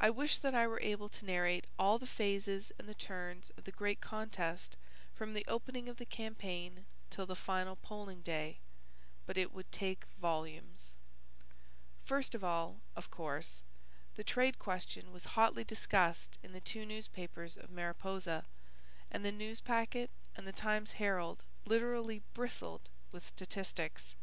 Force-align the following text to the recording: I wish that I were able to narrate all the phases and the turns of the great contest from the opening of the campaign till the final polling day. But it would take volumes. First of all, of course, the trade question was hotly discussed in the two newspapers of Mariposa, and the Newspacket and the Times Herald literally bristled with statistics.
I 0.00 0.08
wish 0.08 0.38
that 0.38 0.54
I 0.54 0.66
were 0.66 0.80
able 0.80 1.10
to 1.10 1.26
narrate 1.26 1.66
all 1.78 1.98
the 1.98 2.06
phases 2.06 2.72
and 2.78 2.88
the 2.88 2.94
turns 2.94 3.50
of 3.58 3.64
the 3.64 3.70
great 3.70 4.00
contest 4.00 4.78
from 5.14 5.34
the 5.34 5.44
opening 5.46 5.86
of 5.86 5.98
the 5.98 6.06
campaign 6.06 6.86
till 7.10 7.26
the 7.26 7.36
final 7.36 7.76
polling 7.76 8.22
day. 8.22 8.56
But 9.26 9.36
it 9.36 9.52
would 9.52 9.70
take 9.70 10.06
volumes. 10.18 10.94
First 12.06 12.34
of 12.34 12.42
all, 12.42 12.80
of 12.96 13.10
course, 13.10 13.60
the 14.14 14.24
trade 14.24 14.58
question 14.58 15.12
was 15.12 15.26
hotly 15.36 15.62
discussed 15.62 16.38
in 16.42 16.54
the 16.54 16.62
two 16.62 16.86
newspapers 16.86 17.58
of 17.58 17.68
Mariposa, 17.68 18.46
and 19.10 19.26
the 19.26 19.30
Newspacket 19.30 20.08
and 20.36 20.46
the 20.46 20.52
Times 20.54 20.92
Herald 20.92 21.42
literally 21.66 22.22
bristled 22.32 22.88
with 23.10 23.26
statistics. 23.26 24.14